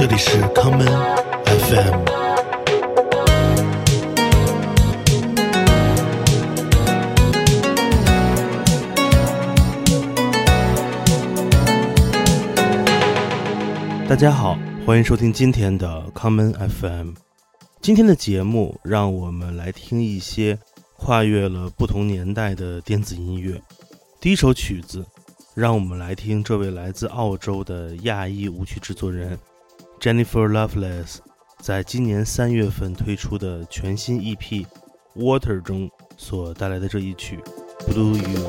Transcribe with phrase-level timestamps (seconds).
[0.00, 0.86] 这里是康门
[1.44, 2.04] FM。
[14.08, 17.10] 大家好，欢迎收听今天的康门 FM。
[17.82, 20.58] 今天的节目，让我们来听一些
[20.96, 23.60] 跨越了不同年代的电子音乐。
[24.18, 25.04] 第一首曲子，
[25.52, 29.38] 让我们来听这位来自澳洲的亚裔舞曲制作人
[30.00, 31.18] Jennifer Loveless
[31.58, 34.38] 在今年三月份推出的全新 EP
[35.14, 37.38] 《Water》中所带来的这一曲
[37.86, 38.48] 《Blue You》。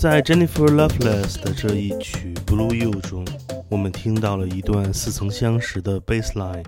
[0.00, 3.22] 在 Jennifer Loveless 的这一曲《Blue You》中，
[3.68, 6.64] 我们听到了一段似曾相识的 bass line，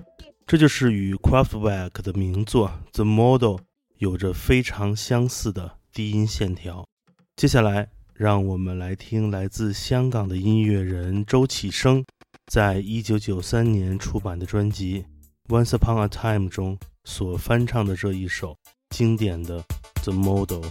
[0.46, 3.55] 这就是与 Kraftwerk 的名作《The Model》
[3.96, 6.87] 有着非常相似的低音线条。
[7.34, 12.05] 接下来，让我们来听来自香港的音乐人周启生，
[12.52, 15.06] 在一九九三年出版的专辑
[15.64, 18.55] 《Once Upon a Time》中所翻唱的这一首
[18.90, 19.62] 经典的
[20.02, 20.67] 《The Model》。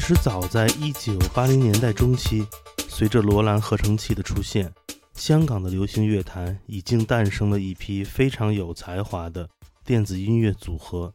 [0.00, 2.42] 其实早在1980年代中期，
[2.88, 4.72] 随着罗兰合成器的出现，
[5.12, 9.46] 香港的流行乐坛已经诞生了一批非常有才华的
[9.84, 11.12] 电子音乐组合，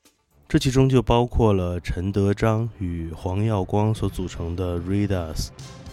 [0.47, 5.47] 这其中就包括了陈德章与黄耀光所组成的 Redas。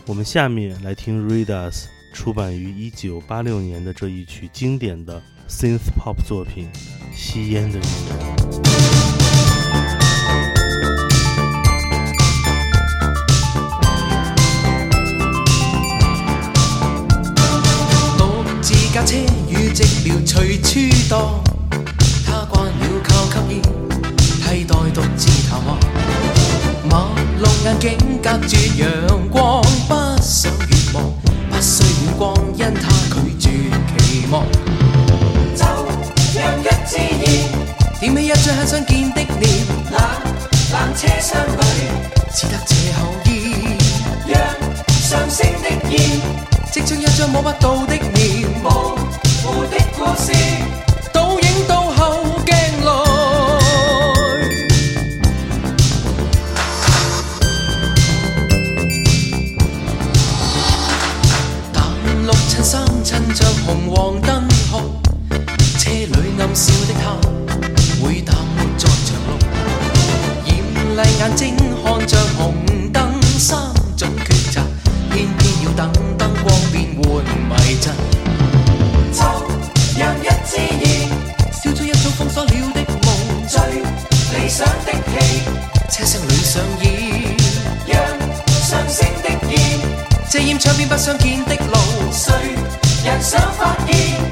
[0.04, 5.18] 我们下面来听 Redas 出版于1986年的这一曲经典的
[5.48, 6.68] Synth Pop 作品
[7.16, 7.88] 《吸烟的人》。
[18.92, 19.16] 架车
[19.48, 21.42] 与寂寥随处荡，
[22.26, 22.72] 他惯了
[23.02, 23.62] 靠吸烟
[24.44, 25.78] 替代独自谈话。
[26.90, 27.08] 马
[27.38, 31.10] 路眼镜隔住阳光，不想远望，
[31.48, 33.48] 不需远光，因他拒绝
[33.96, 34.44] 期望。
[35.56, 35.64] 就
[36.38, 37.48] 让一支烟
[37.98, 39.96] 点起一张很想见的脸，冷
[40.70, 41.88] 冷车厢里
[42.34, 43.78] 只得这口烟，
[44.28, 44.36] 让
[45.00, 46.51] 上升的烟。
[46.72, 48.96] 即将一张摸不到的面，模
[49.44, 50.32] 糊的故事，
[51.12, 52.86] 倒影到后镜内。
[61.74, 61.84] 淡
[62.26, 64.80] 绿衬衫衬着红黄灯号，
[65.78, 66.08] 车里
[66.40, 67.20] 暗笑的他，
[68.02, 69.36] 会淡漠在长路，
[70.46, 70.56] 严
[70.96, 72.54] 厉眼睛看着红
[77.80, 77.90] 就
[79.98, 81.08] 让一支烟
[81.52, 83.60] 烧出一早封锁了的梦，最
[84.38, 85.42] 理想的戏，
[85.90, 87.36] 车厢里上演，
[87.86, 87.96] 让
[88.48, 89.80] 上升的烟
[90.30, 91.76] 遮掩窗边不相见的路，
[92.12, 92.32] 谁
[93.04, 94.31] 人想发现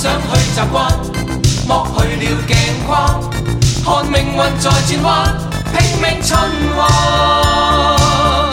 [0.00, 0.86] 想去习惯，
[1.66, 3.20] 剥去了镜框，
[3.84, 5.34] 看命运在转弯，
[5.72, 6.36] 拼命循
[6.76, 8.47] 环。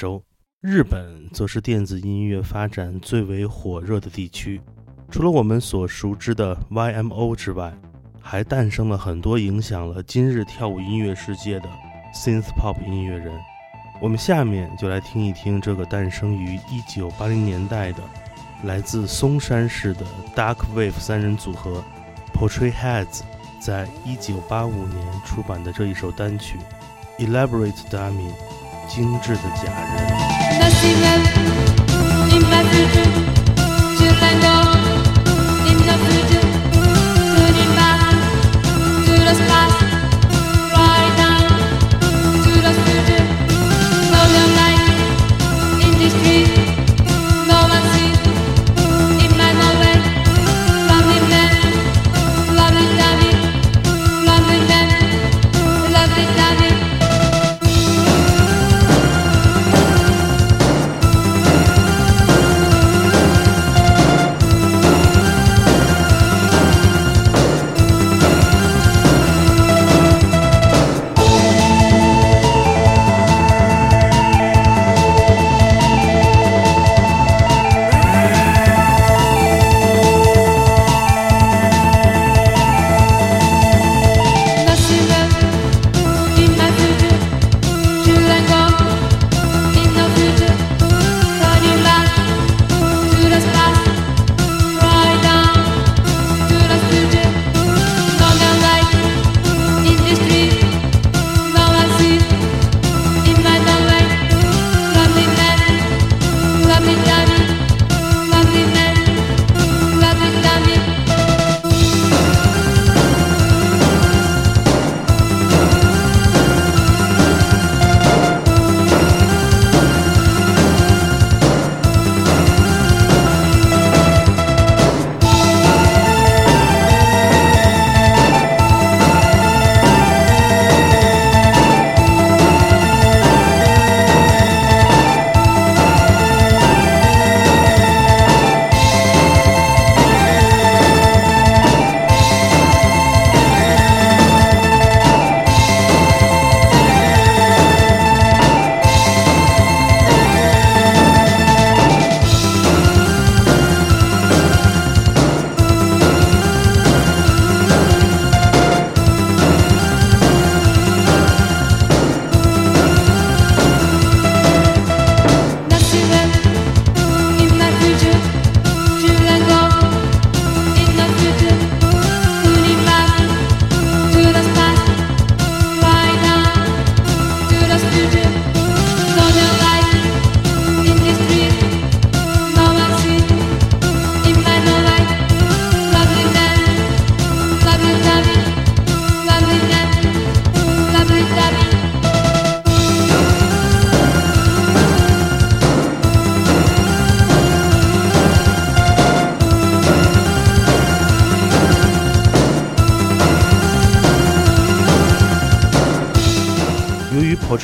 [0.00, 0.24] 洲，
[0.62, 4.58] 日本则是电子音乐发展最为火热的地区。
[5.10, 7.70] 除了我们所熟知的 YMO 之外，
[8.18, 11.68] 还诞生了很多影响了今日跳舞音乐世界的
[12.14, 13.38] Synth Pop 音乐人。
[14.00, 18.02] 我们下面就来听一听这个诞生于一九八零年代的
[18.64, 21.84] 来自松山市的 Dark Wave 三人组合
[22.32, 23.20] Portrait Heads。
[23.60, 26.56] 在一九八五年出版的这一首单曲
[27.22, 28.32] 《Elaborate Dummy》，
[28.90, 30.10] 精致的假人。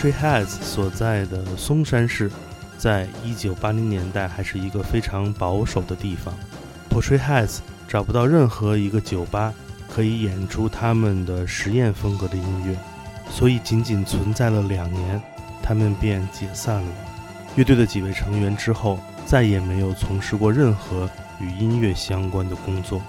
[0.07, 2.31] Portrait Heads 所在的松山市，
[2.79, 6.33] 在一九八零年代还是一个非常保守的地方。
[6.88, 9.53] Portrait Heads 找不到任何一个酒吧
[9.92, 12.79] 可以演出他们的实验风格的音乐，
[13.33, 15.21] 所以仅仅存在了两年，
[15.61, 16.88] 他们便解散了。
[17.57, 23.03] 乐队的几位成员之后再也没有从事过任何与音乐相关的工作。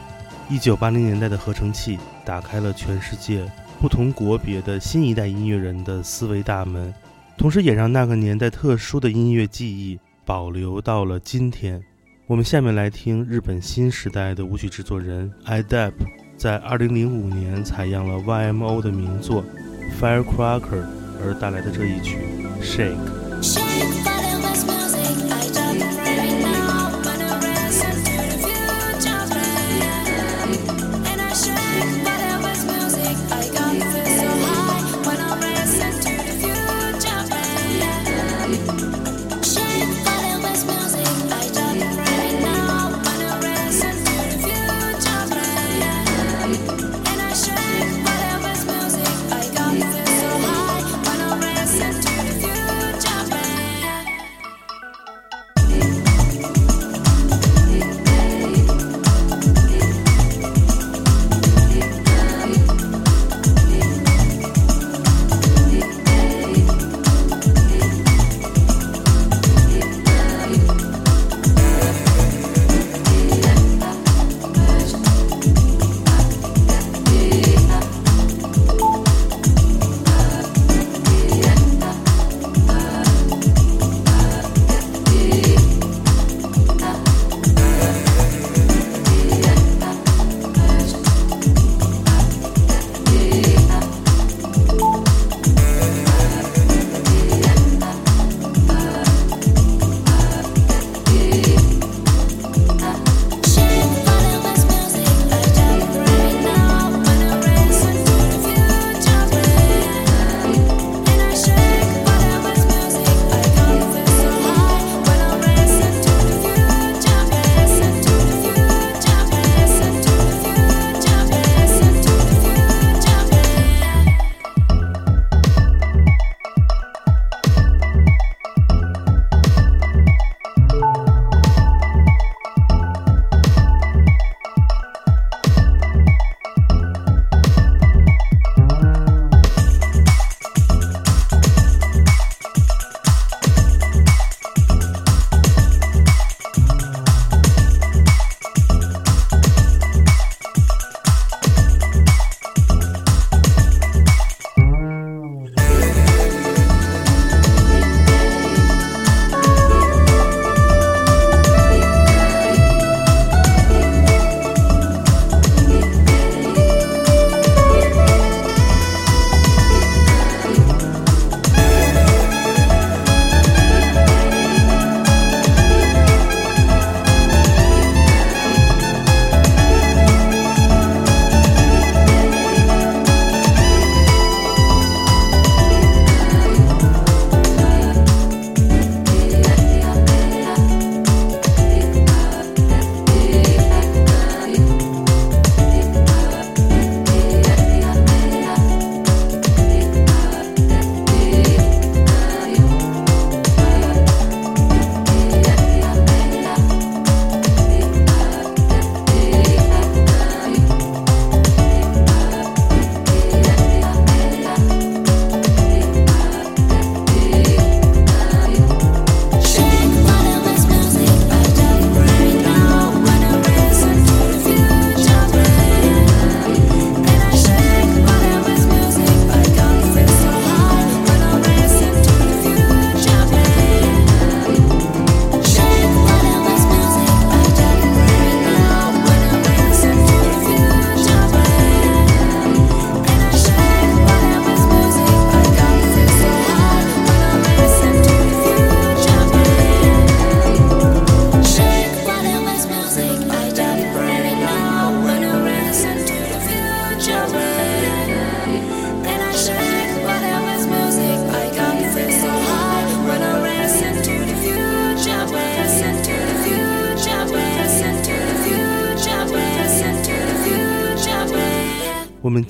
[0.50, 3.46] 一九八零年代的合成器打开了全世界
[3.80, 6.94] 不同国别的新一代音乐人的思维大门，
[7.38, 11.82] 同时也让那个年代特殊的音乐记忆保留到了今天。
[12.26, 15.94] 我们下面来听日本新时代的舞曲制作人 IDEP
[16.36, 19.44] 在二零零五年采样了 YMO 的名作
[20.02, 20.62] 《Firecracker》
[21.24, 22.18] 而带来的这一曲
[22.64, 22.98] 《Shake》。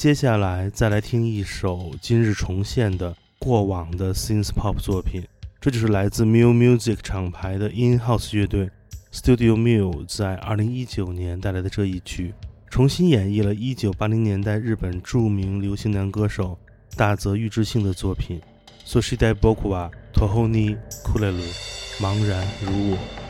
[0.07, 5.21] 接下来再来听一首今日重现的过往的 synth pop 作品。
[5.59, 8.69] 这就是来自 Miu Music 厂牌的 In-house 乐队
[9.11, 12.33] Studio Miu 在2019年带来的这一曲，
[12.69, 16.57] 重新演绎了1980年代日本著名流行男歌手
[16.95, 18.39] 大泽裕之幸的作品。
[18.85, 21.51] So s h i d a boku wa toho ni kurelu，
[21.99, 23.26] 茫然如我。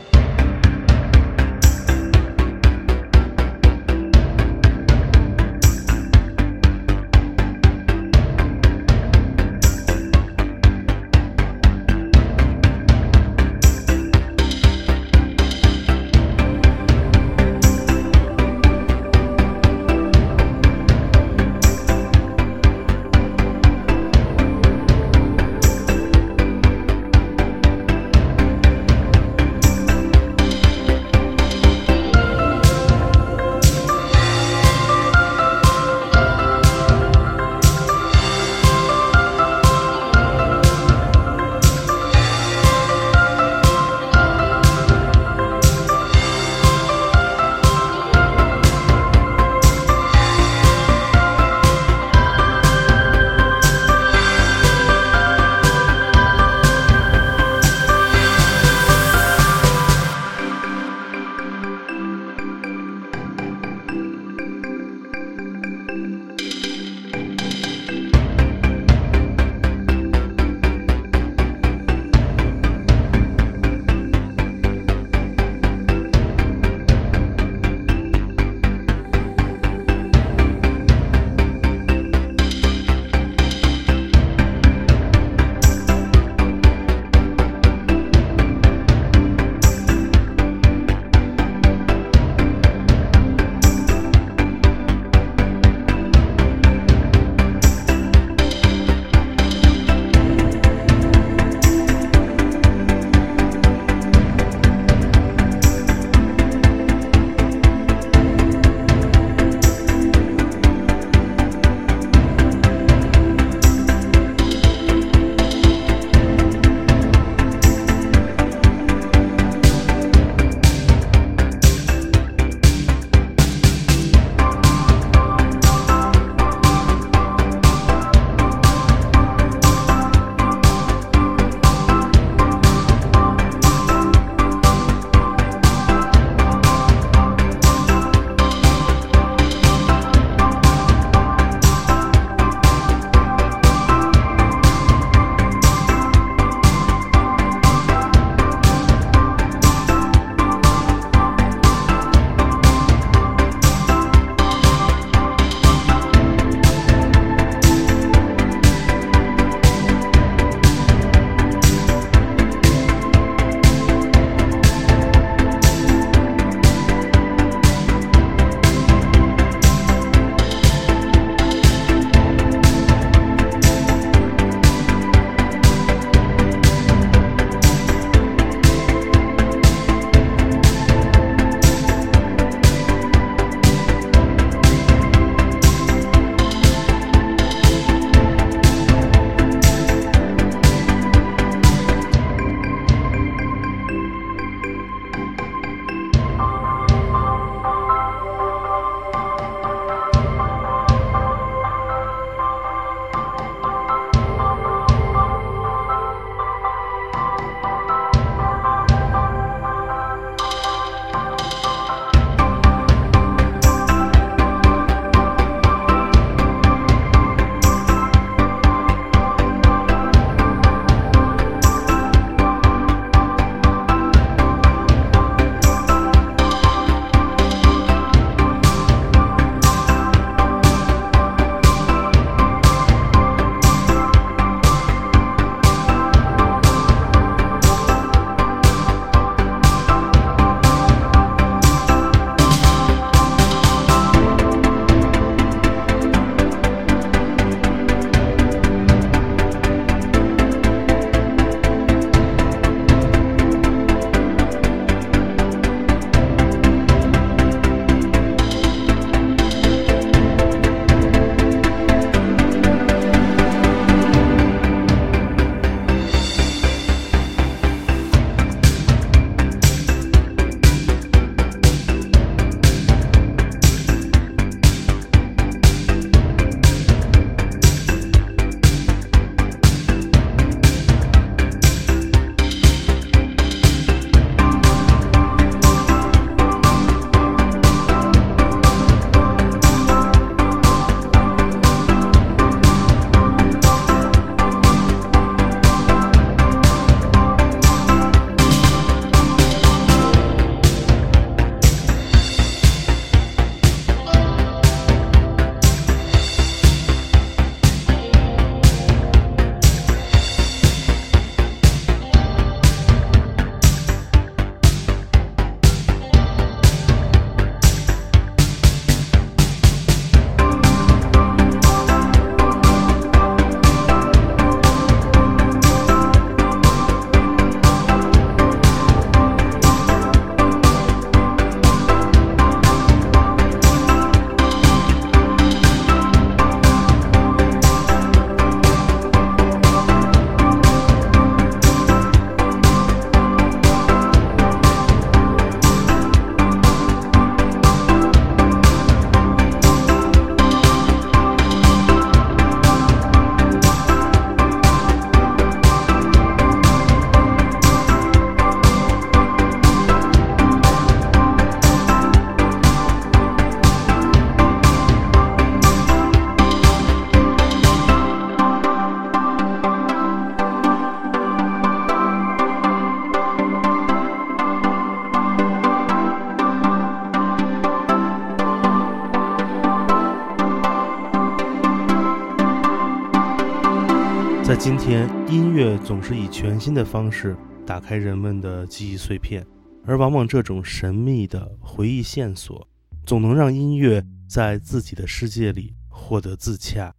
[385.98, 389.44] 总是以全新的方式打开人们的记忆碎片，
[389.84, 392.64] 而往往这种神秘的回忆线索，
[393.04, 396.94] 总能让音乐在自己的世界里获得自洽。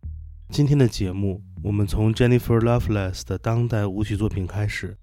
[0.50, 4.98] 今天的节目，我们从 Jennifer Loveless 的当代舞曲作品开始，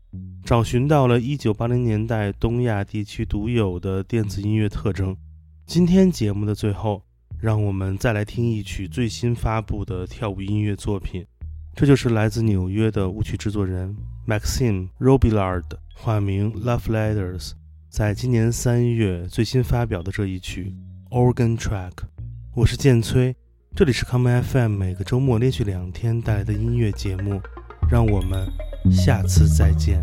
[0.44, 5.16] 找寻到了1980年代东亚地区独有的电子音乐特征。
[5.64, 7.02] 今天节目的最后，
[7.40, 11.24] 让我们再来听一曲最新发布的跳舞音乐作品。
[11.76, 13.94] 这就是来自纽约的舞曲制作人
[14.26, 17.50] Maxime Robillard，化名 Love Letters，
[17.90, 20.74] 在今年三月最新发表的这一曲
[21.10, 21.92] Organ Track。
[22.54, 23.36] 我是剑崔，
[23.74, 27.42] 这里是 Come FM，每个周末连续两天带来的音乐节目，
[27.90, 28.48] 让我们
[28.90, 30.00] 下次再见。